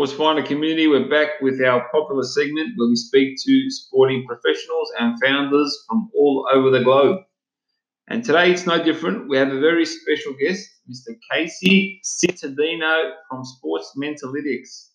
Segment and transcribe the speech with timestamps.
[0.00, 4.90] Sports Finder community, we're back with our popular segment where we speak to sporting professionals
[4.98, 7.18] and founders from all over the globe.
[8.08, 9.28] And today it's no different.
[9.28, 11.14] We have a very special guest, Mr.
[11.30, 14.88] Casey Cittadino from Sports Mentalytics.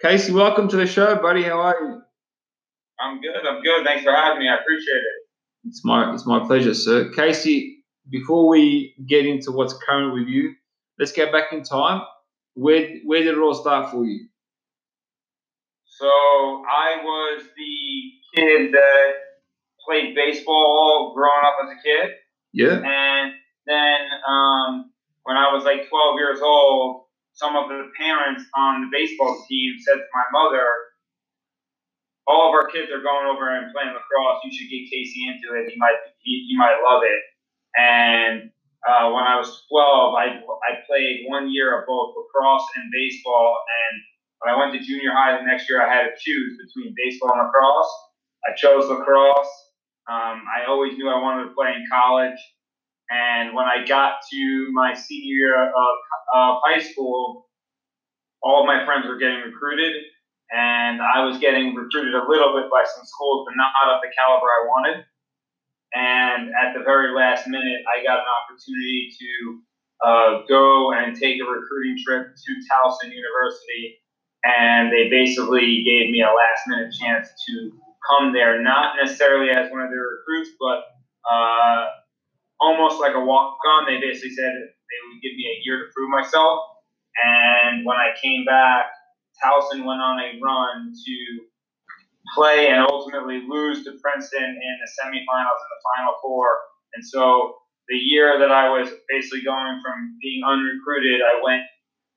[0.00, 1.42] Casey, welcome to the show, buddy.
[1.42, 2.00] How are you?
[2.98, 3.46] I'm good.
[3.46, 3.84] I'm good.
[3.84, 4.48] Thanks for having me.
[4.48, 5.66] I appreciate it.
[5.66, 7.12] It's my it's my pleasure, sir.
[7.14, 10.54] Casey, before we get into what's current with you,
[10.98, 12.00] let's get back in time.
[12.54, 14.26] Where where did it all start for you?
[15.98, 19.10] So I was the kid that
[19.84, 22.14] played baseball growing up as a kid,
[22.52, 22.78] Yeah.
[22.78, 23.32] and
[23.66, 24.92] then um,
[25.24, 29.74] when I was like 12 years old, some of the parents on the baseball team
[29.80, 30.66] said to my mother,
[32.26, 34.44] "All of our kids are going over and playing lacrosse.
[34.44, 35.70] You should get Casey into it.
[35.72, 37.22] He might he, he might love it."
[37.76, 38.50] And
[38.86, 43.58] uh, when I was 12, I, I played one year of both lacrosse and baseball.
[43.66, 44.02] And
[44.40, 47.32] when I went to junior high the next year, I had to choose between baseball
[47.32, 47.92] and lacrosse.
[48.46, 49.54] I chose lacrosse.
[50.08, 52.38] Um, I always knew I wanted to play in college.
[53.10, 57.48] And when I got to my senior year of high school,
[58.42, 59.92] all of my friends were getting recruited.
[60.50, 64.08] And I was getting recruited a little bit by some schools, but not of the
[64.16, 65.04] caliber I wanted.
[65.94, 69.28] And at the very last minute, I got an opportunity to
[70.04, 73.98] uh, go and take a recruiting trip to Towson University.
[74.44, 77.72] And they basically gave me a last minute chance to
[78.08, 80.84] come there, not necessarily as one of their recruits, but
[81.28, 81.86] uh,
[82.60, 83.86] almost like a walk on.
[83.86, 86.60] They basically said they would give me a year to prove myself.
[87.22, 88.86] And when I came back,
[89.42, 91.16] Towson went on a run to
[92.34, 96.58] play and ultimately lose to Princeton in the semifinals and the Final Four.
[96.94, 97.56] And so
[97.88, 101.62] the year that I was basically going from being unrecruited, I went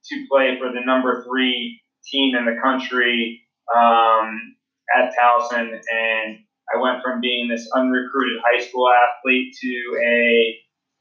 [0.06, 3.42] to play for the number three team in the country
[3.74, 4.56] um,
[4.96, 6.38] at Towson, and
[6.74, 10.58] I went from being this unrecruited high school athlete to a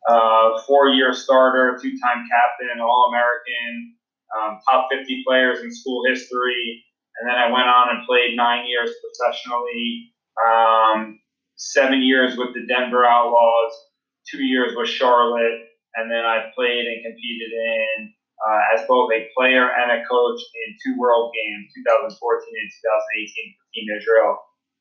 [0.09, 3.95] uh, four-year starter, two-time captain, All-American,
[4.37, 6.85] um, top 50 players in school history,
[7.19, 11.21] and then I went on and played nine years professionally, um,
[11.57, 13.73] seven years with the Denver Outlaws,
[14.31, 19.29] two years with Charlotte, and then I played and competed in uh, as both a
[19.37, 24.33] player and a coach in two World Games, 2014 and 2018 for Team Israel.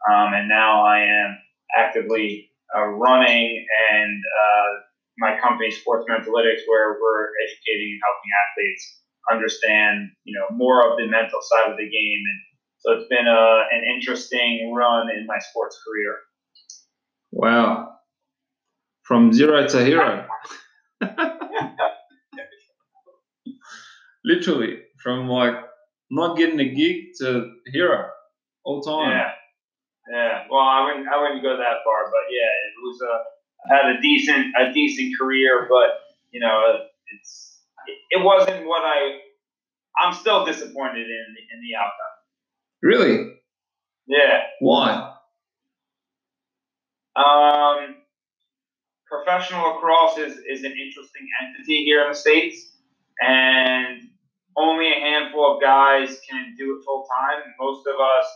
[0.08, 1.38] Um, and now I am
[1.76, 4.72] actively uh, running and uh,
[5.20, 9.00] my company, Sports Mentalytics, where we're educating and helping athletes
[9.32, 12.22] understand, you know, more of the mental side of the game.
[12.24, 12.40] And
[12.80, 16.16] so it's been a, an interesting run in my sports career.
[17.32, 17.96] Wow.
[19.04, 20.26] From zero to hero.
[24.26, 25.56] Literally, from like
[26.12, 28.10] not getting a gig to hero
[28.64, 29.12] all time.
[29.12, 29.32] Yeah,
[30.12, 30.44] yeah.
[30.50, 33.24] Well, I wouldn't, I wouldn't go that far, but yeah, it was a
[33.72, 36.00] I had a decent, a decent career, but
[36.32, 36.62] you know,
[37.14, 39.20] it's it, it wasn't what I.
[39.98, 42.16] I'm still disappointed in the, in the outcome.
[42.82, 43.34] Really?
[44.08, 44.44] Yeah.
[44.60, 45.14] Why?
[47.16, 47.96] Um,
[49.08, 52.69] professional lacrosse is, is an interesting entity here in the States,
[53.22, 54.02] and
[54.58, 57.44] only a handful of guys can do it full time.
[57.60, 58.28] Most of us,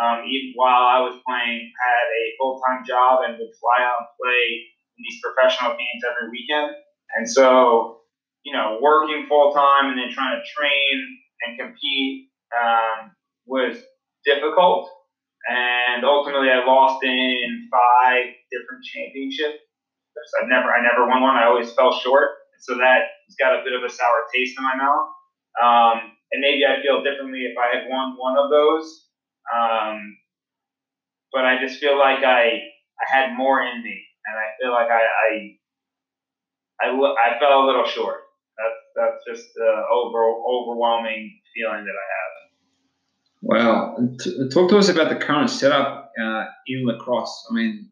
[0.00, 4.00] um, even while I was playing, had a full time job and would fly out
[4.00, 4.44] and play
[4.96, 6.76] in these professional games every weekend.
[7.16, 8.02] And so,
[8.44, 13.12] you know, working full time and then trying to train and compete um,
[13.46, 13.76] was
[14.24, 14.88] difficult.
[15.48, 19.64] And ultimately, I lost in five different championships.
[20.42, 21.36] I never, I never won one.
[21.36, 22.28] I always fell short.
[22.60, 25.08] So that has got a bit of a sour taste in my mouth.
[25.60, 25.98] Um,
[26.32, 29.08] and maybe I'd feel differently if I had won one of those.
[29.50, 29.98] Um,
[31.32, 32.60] but I just feel like I,
[33.00, 35.56] I had more in me, and I feel like I, I,
[36.82, 38.20] I, I fell a little short.
[38.58, 42.30] That's that's just the over, overwhelming feeling that I have.
[43.42, 47.46] Well, T- talk to us about the current setup uh, in lacrosse.
[47.50, 47.90] I mean,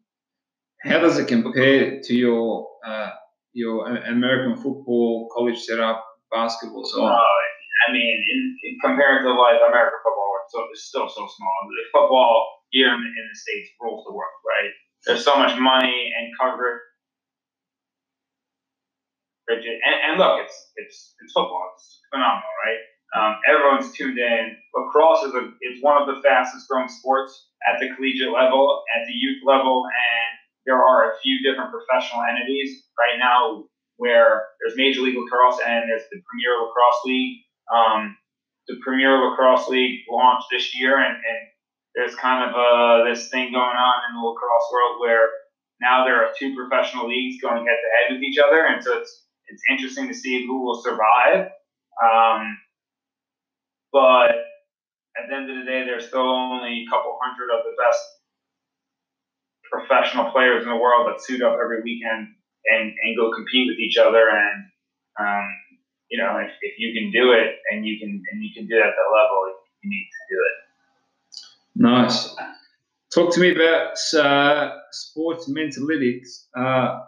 [0.83, 3.09] how does it compare to your uh,
[3.53, 6.85] your American football college setup, basketball?
[6.85, 7.11] So on?
[7.11, 7.39] Uh,
[7.87, 11.55] I mean, in, in compared to like American football, so, it's still so small.
[11.69, 14.71] The football here in, in the states rules the world, right?
[15.05, 16.81] There's so much money and coverage.
[19.49, 21.73] And, and look, it's it's it's football.
[21.73, 22.81] It's phenomenal, right?
[23.17, 24.53] Um, everyone's tuned in.
[24.75, 29.07] Lacrosse is a it's one of the fastest growing sports at the collegiate level, at
[29.07, 30.38] the youth level, and
[30.69, 33.65] there are a few different professional entities right now
[33.97, 37.41] where there's Major League Lacrosse and there's the Premier Lacrosse League.
[37.73, 38.15] Um,
[38.67, 41.39] the Premier Lacrosse League launched this year, and, and
[41.95, 45.25] there's kind of uh, this thing going on in the lacrosse world where
[45.81, 48.93] now there are two professional leagues going head to head with each other, and so
[48.99, 51.49] it's it's interesting to see who will survive.
[51.97, 52.57] Um,
[53.91, 54.37] but
[55.17, 58.18] at the end of the day, there's still only a couple hundred of the best
[59.71, 62.27] professional players in the world that suit up every weekend
[62.65, 64.29] and, and go compete with each other.
[64.29, 64.65] And
[65.19, 65.47] um,
[66.09, 68.75] you know, if, if you can do it and you can and you can do
[68.75, 70.55] it at that level, you need to do it.
[71.75, 72.35] Nice.
[73.13, 76.45] Talk to me about uh, sports mentalytics.
[76.55, 76.99] Uh,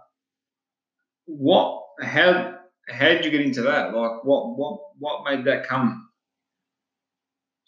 [1.25, 1.83] what?
[2.01, 2.57] How?
[2.89, 3.93] How did you get into that?
[3.93, 4.57] Like, what?
[4.57, 4.81] What?
[4.99, 6.09] What made that come?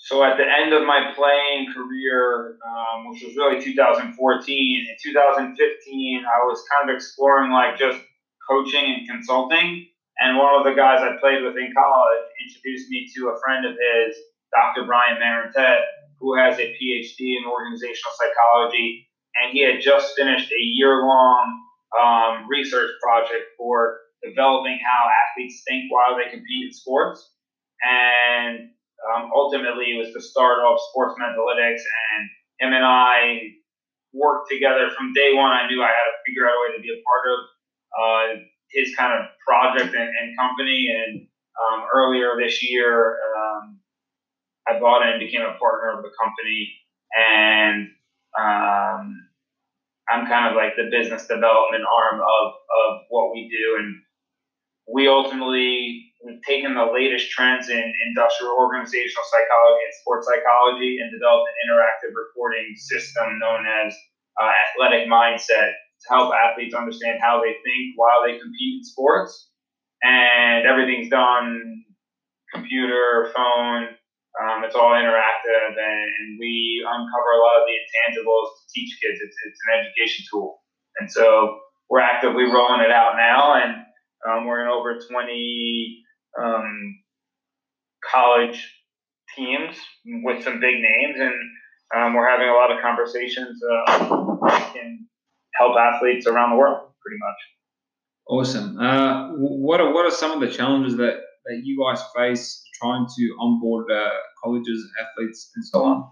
[0.04, 5.56] So at the end of my playing career, um, which was really 2014, in 2015,
[5.56, 8.04] I was kind of exploring like just
[8.44, 9.88] coaching and consulting.
[10.20, 13.64] And one of the guys I played with in college introduced me to a friend
[13.64, 14.20] of his,
[14.52, 14.84] Dr.
[14.84, 15.88] Brian Marantet,
[16.20, 19.08] who has a PhD in organizational psychology.
[19.40, 21.48] And he had just finished a year long
[21.96, 27.24] um, research project for developing how athletes think while they compete in sports.
[27.80, 28.74] And
[29.12, 32.22] um, ultimately, it was the start of Sports Mentalytics, and
[32.60, 33.52] him and I
[34.14, 35.52] worked together from day one.
[35.52, 37.40] I knew I had to figure out a way to be a part of
[38.00, 38.40] uh,
[38.72, 40.88] his kind of project and, and company.
[40.88, 41.28] And
[41.60, 43.80] um, earlier this year, um,
[44.68, 46.72] I bought in and became a partner of the company.
[47.14, 47.90] And
[48.40, 49.30] um,
[50.10, 53.84] I'm kind of like the business development arm of, of what we do.
[53.84, 53.96] And
[54.92, 61.12] we ultimately we've taken the latest trends in industrial organizational psychology and sports psychology and
[61.12, 63.94] developed an interactive reporting system known as
[64.40, 69.52] uh, athletic mindset to help athletes understand how they think while they compete in sports.
[70.02, 71.84] And everything's done
[72.52, 73.96] computer, phone.
[74.34, 76.10] Um, it's all interactive, and,
[76.40, 79.20] we uncover a lot of the intangibles to teach kids.
[79.22, 80.60] It's, it's an education tool,
[81.00, 83.86] and so we're actively rolling it out now, and
[84.28, 86.03] um, we're in over 20
[86.42, 87.00] um,
[88.12, 88.72] college
[89.36, 89.76] teams
[90.06, 91.34] with some big names, and
[91.96, 93.86] um, we're having a lot of conversations uh,
[94.48, 95.08] that can
[95.54, 97.38] help athletes around the world, pretty much.
[98.28, 98.80] Awesome.
[98.80, 103.06] Uh, what are what are some of the challenges that, that you guys face trying
[103.18, 104.10] to onboard uh,
[104.42, 106.10] colleges, athletes, and so on?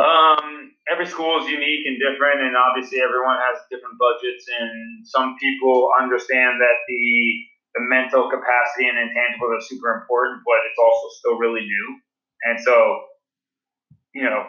[0.00, 4.46] Um, every school is unique and different, and obviously everyone has different budgets.
[4.60, 10.62] And some people understand that the the mental capacity and intangibles are super important, but
[10.70, 11.98] it's also still really new.
[12.44, 13.02] And so,
[14.14, 14.46] you know,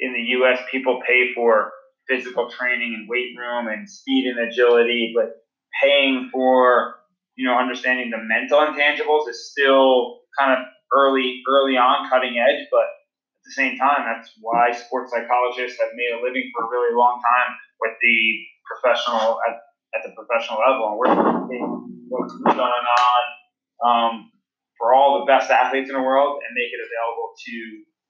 [0.00, 1.70] in the U.S., people pay for
[2.08, 5.42] physical training and weight room and speed and agility, but
[5.80, 6.96] paying for
[7.36, 10.58] you know understanding the mental intangibles is still kind of
[10.92, 15.88] early early on cutting edge but at the same time that's why sports psychologists have
[15.96, 18.18] made a living for a really long time with the
[18.68, 19.56] professional at,
[19.96, 21.12] at the professional level and we're
[22.12, 23.22] what's going on
[23.84, 24.30] um,
[24.78, 27.54] for all the best athletes in the world and make it available to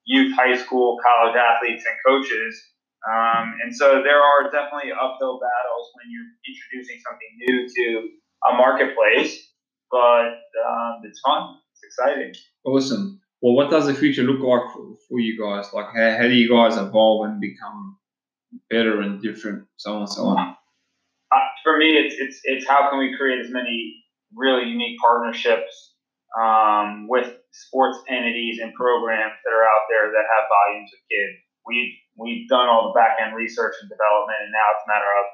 [0.04, 5.90] youth high school college athletes and coaches um, and so there are definitely uphill battles
[5.94, 8.09] when you're introducing something new to
[8.49, 9.50] a marketplace,
[9.90, 11.59] but um, it's fun.
[11.73, 12.32] It's exciting.
[12.64, 13.21] Awesome.
[13.40, 15.73] Well, what does the future look like for, for you guys?
[15.73, 17.99] Like, how, how do you guys evolve and become
[18.71, 20.56] better and different, so on and so on?
[21.62, 24.02] For me, it's, it's, it's how can we create as many
[24.35, 25.95] really unique partnerships
[26.35, 31.37] um, with sports entities and programs that are out there that have volumes of kids.
[31.66, 35.11] We've, we've done all the back end research and development, and now it's a matter
[35.23, 35.25] of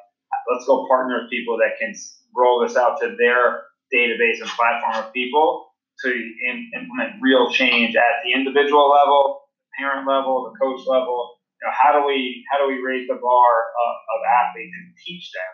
[0.52, 1.94] let's go partner with people that can
[2.36, 5.72] roll this out to their database and platform of people
[6.04, 11.40] to in, implement real change at the individual level, the parent level, the coach level.
[11.60, 14.94] You know, how do we how do we raise the bar of, of athletes and
[15.04, 15.52] teach them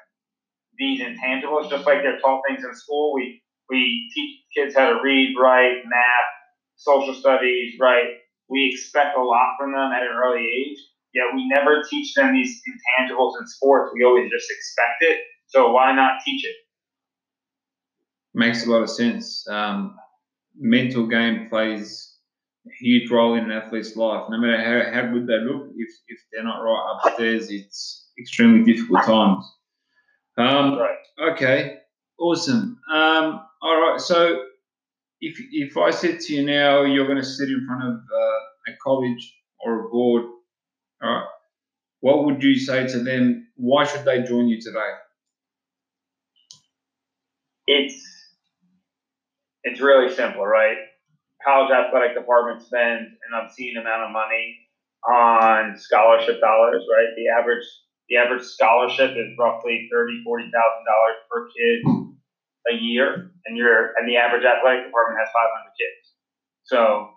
[0.78, 1.70] these intangibles?
[1.70, 5.82] Just like they're taught things in school, we we teach kids how to read, write,
[5.86, 6.30] math,
[6.76, 8.18] social studies, right?
[8.48, 10.78] We expect a lot from them at an early age,
[11.14, 13.92] yet we never teach them these intangibles in sports.
[13.94, 15.20] We always just expect it.
[15.46, 16.54] So why not teach it?
[18.34, 19.46] makes a lot of sense.
[19.48, 19.96] Um,
[20.56, 22.16] mental game plays
[22.66, 24.24] a huge role in an athlete's life.
[24.28, 28.70] No matter how, how good they look, if, if they're not right upstairs, it's extremely
[28.70, 29.44] difficult times.
[30.36, 31.32] Um, Right.
[31.32, 31.78] Okay,
[32.18, 32.78] awesome.
[32.92, 34.44] Um, all right, so
[35.20, 38.72] if if I said to you now you're going to sit in front of uh,
[38.72, 40.24] a college or a board,
[41.02, 41.26] all right,
[42.00, 43.46] what would you say to them?
[43.56, 44.90] Why should they join you today?
[47.66, 48.02] it's
[49.62, 50.76] it's really simple, right?
[51.44, 54.58] College athletic department spends an obscene amount of money
[55.08, 57.08] on scholarship dollars, right?
[57.16, 57.64] The average
[58.08, 61.78] the average scholarship is roughly thirty, forty thousand dollars per kid
[62.70, 66.12] a year, and you're and the average athletic department has five hundred kids.
[66.64, 67.10] So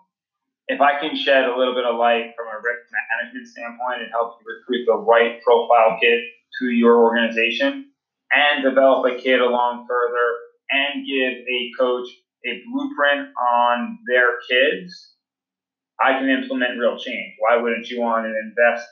[0.68, 4.10] if I can shed a little bit of light from a risk management standpoint and
[4.12, 6.20] help you recruit the right profile kid
[6.60, 7.88] to your organization
[8.32, 10.28] and develop a kid along further
[10.70, 12.08] and give a coach
[12.44, 15.14] a blueprint on their kids,
[16.00, 17.34] I can implement real change.
[17.38, 18.86] Why wouldn't you want to invest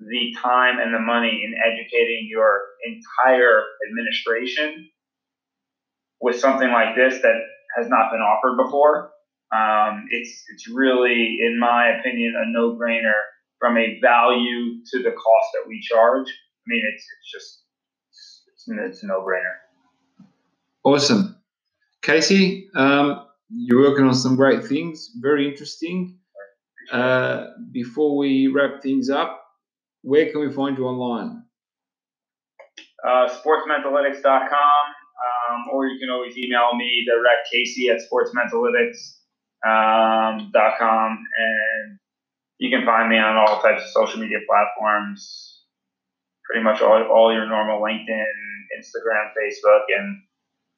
[0.00, 4.88] the time and the money in educating your entire administration
[6.20, 7.36] with something like this that
[7.76, 9.10] has not been offered before?
[9.52, 13.20] Um, it's it's really, in my opinion, a no-brainer
[13.58, 16.28] from a value to the cost that we charge.
[16.28, 17.62] I mean, it's it's just
[18.10, 19.54] it's, it's a no-brainer.
[20.84, 21.36] Awesome.
[22.02, 26.16] Casey, um, you're working on some great things, very interesting.
[26.90, 29.42] Uh, before we wrap things up,
[30.02, 31.44] where can we find you online?
[33.04, 41.98] uh, sportsmentalytics.com, um, or you can always email me direct Casey at sportsmentalytics.com, um, and
[42.58, 45.62] you can find me on all types of social media platforms,
[46.44, 48.26] pretty much all, all your normal LinkedIn,
[48.78, 50.22] Instagram, Facebook, and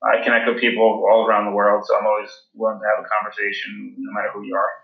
[0.03, 3.09] I connect with people all around the world, so I'm always willing to have a
[3.21, 4.82] conversation no matter who you are.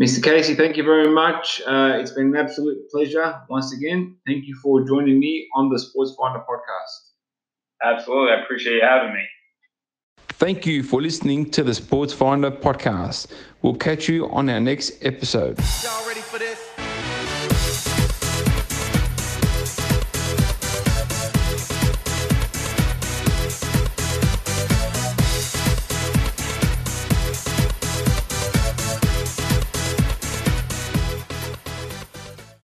[0.00, 0.22] Mr.
[0.22, 1.60] Casey, thank you very much.
[1.66, 4.16] Uh, it's been an absolute pleasure once again.
[4.26, 7.08] Thank you for joining me on the Sports Finder podcast.
[7.82, 8.32] Absolutely.
[8.32, 9.24] I appreciate you having me.
[10.28, 13.32] Thank you for listening to the Sports Finder podcast.
[13.62, 15.58] We'll catch you on our next episode.
[15.82, 16.20] Y'all ready